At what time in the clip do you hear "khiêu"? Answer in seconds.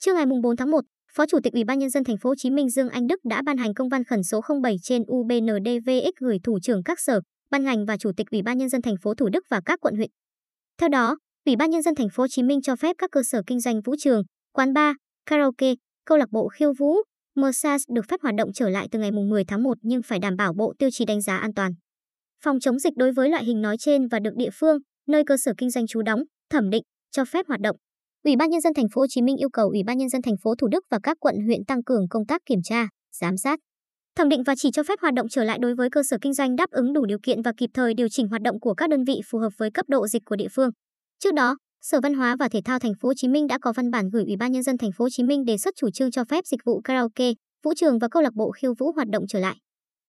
16.48-16.72, 48.50-48.74